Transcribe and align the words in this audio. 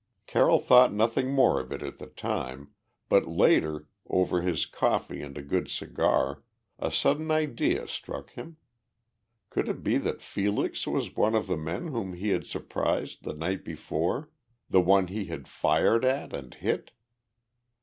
Carroll 0.25 0.57
thought 0.57 0.91
nothing 0.91 1.31
more 1.31 1.59
of 1.59 1.71
it 1.71 1.83
at 1.83 1.99
the 1.99 2.07
time, 2.07 2.71
but 3.07 3.27
later, 3.27 3.87
over 4.09 4.41
his 4.41 4.65
coffee 4.65 5.21
and 5.21 5.37
a 5.37 5.43
good 5.43 5.69
cigar, 5.69 6.41
a 6.79 6.89
sudden 6.89 7.29
idea 7.29 7.87
struck 7.87 8.31
him. 8.31 8.57
Could 9.51 9.69
it 9.69 9.83
be 9.83 9.99
that 9.99 10.23
Felix 10.23 10.87
was 10.87 11.15
one 11.15 11.35
of 11.35 11.45
the 11.45 11.55
men 11.55 11.89
whom 11.89 12.13
he 12.13 12.29
had 12.29 12.47
surprised 12.47 13.21
the 13.21 13.35
night 13.35 13.63
before, 13.63 14.31
the 14.67 14.81
one 14.81 15.05
he 15.05 15.25
had 15.25 15.47
fired 15.47 16.03
at 16.03 16.33
and 16.33 16.51
hit? 16.55 16.89